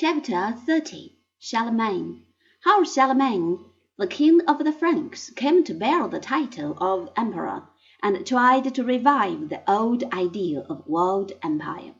[0.00, 2.22] Chapter 30 Charlemagne
[2.60, 3.64] How Charlemagne,
[3.96, 7.66] the king of the Franks, came to bear the title of emperor,
[8.00, 11.96] and tried to revive the old ideal of world empire.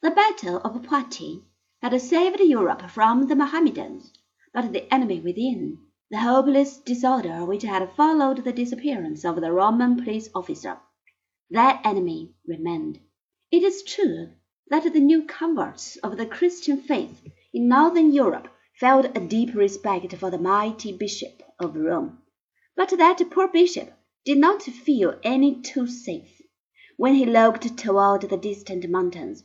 [0.00, 1.42] The battle of Poitiers
[1.82, 4.14] had saved Europe from the Mohammedans,
[4.54, 5.76] but the enemy within,
[6.10, 10.78] the hopeless disorder which had followed the disappearance of the Roman police officer,
[11.50, 12.98] that enemy remained.
[13.52, 14.30] It is true
[14.70, 20.14] that the new converts of the Christian faith in northern Europe felt a deep respect
[20.14, 22.22] for the mighty Bishop of Rome,
[22.76, 23.92] but that poor bishop
[24.24, 26.40] did not feel any too safe
[26.96, 29.42] when he looked toward the distant mountains.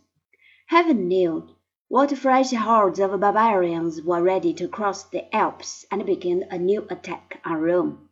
[0.68, 1.50] Heaven knew
[1.88, 6.86] what fresh hordes of barbarians were ready to cross the Alps and begin a new
[6.90, 8.10] attack on Rome.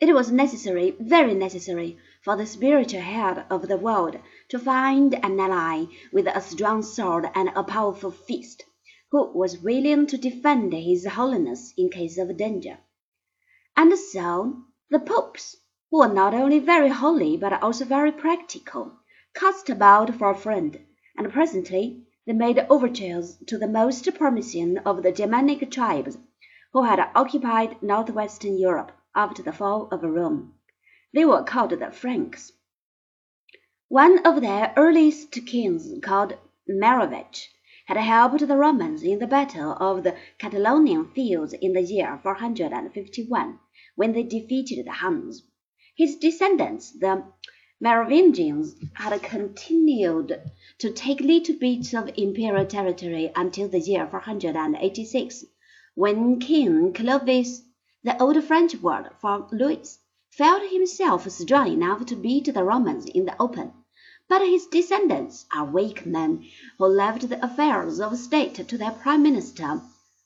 [0.00, 5.38] It was necessary, very necessary, for the spiritual head of the world to find an
[5.38, 8.64] ally with a strong sword and a powerful fist,
[9.12, 12.78] who was willing to defend his holiness in case of danger.
[13.76, 15.54] And so the popes,
[15.88, 18.98] who were not only very holy but also very practical,
[19.32, 20.76] cast about for a friend,
[21.16, 26.18] and presently they made overtures to the most promising of the Germanic tribes
[26.72, 30.54] who had occupied northwestern Europe after the fall of Rome.
[31.16, 32.52] They were called the Franks.
[33.88, 36.36] One of their earliest kings, called
[36.68, 37.48] Merovech,
[37.86, 43.58] had helped the Romans in the battle of the Catalaunian fields in the year 451,
[43.94, 45.42] when they defeated the Huns.
[45.96, 47.24] His descendants, the
[47.80, 50.38] Merovingians, had continued
[50.80, 55.46] to take little bits of imperial territory until the year 486,
[55.94, 57.62] when King Clovis
[58.04, 59.98] the old French word for Louis,
[60.36, 63.72] felt himself strong enough to beat the Romans in the open.
[64.28, 66.44] But his descendants are weak men
[66.76, 69.80] who left the affairs of state to their prime minister,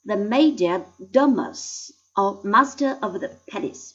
[0.05, 3.95] the major domus or master of the palace.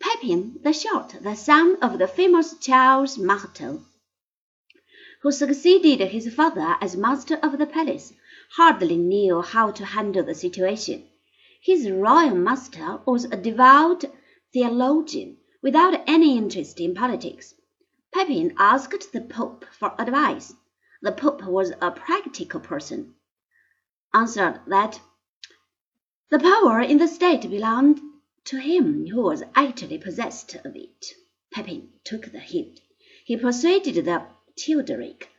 [0.00, 3.84] Pepin the Short, the son of the famous Charles Martel,
[5.22, 8.12] who succeeded his father as master of the palace,
[8.56, 11.06] hardly knew how to handle the situation.
[11.62, 14.04] His royal master was a devout
[14.52, 17.54] theologian without any interest in politics.
[18.12, 20.54] Pepin asked the Pope for advice.
[21.02, 23.14] The Pope was a practical person,
[24.14, 25.00] answered that
[26.30, 28.00] the power in the state belonged
[28.44, 31.06] to him who was actually possessed of it.
[31.52, 32.80] Pepin took the hint.
[33.24, 34.26] He persuaded the
[34.58, 35.30] Theodoric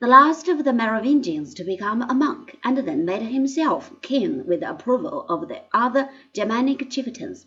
[0.00, 4.60] the last of the Merovingians to become a monk, and then made himself king with
[4.60, 7.46] the approval of the other Germanic chieftains.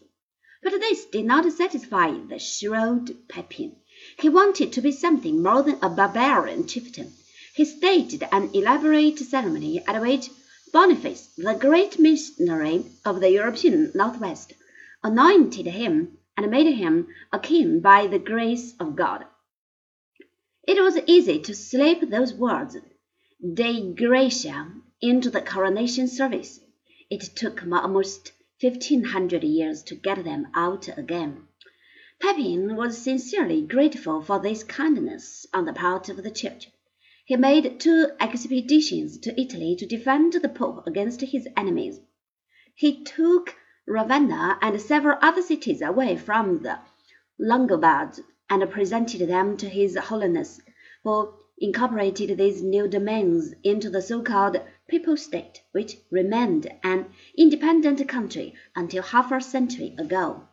[0.63, 3.77] But this did not satisfy the shrewd Pepin.
[4.19, 7.13] He wanted to be something more than a barbarian chieftain.
[7.55, 10.29] He staged an elaborate ceremony at which
[10.72, 14.53] Boniface, the great missionary of the European Northwest,
[15.03, 19.25] anointed him and made him a king by the grace of God.
[20.67, 22.78] It was easy to slip those words
[23.41, 26.59] "Dei gratia" into the coronation service.
[27.09, 31.47] It took almost fifteen hundred years to get them out again.
[32.22, 36.69] Pepin was sincerely grateful for this kindness on the part of the Church.
[37.25, 41.99] He made two expeditions to Italy to defend the Pope against his enemies.
[42.75, 43.55] He took
[43.88, 46.78] Ravenna and several other cities away from the
[47.39, 50.61] Longobards and presented them to His Holiness,
[51.03, 57.05] who incorporated these new domains into the so-called Papal State, which remained an
[57.38, 60.44] independent country until half a century ago.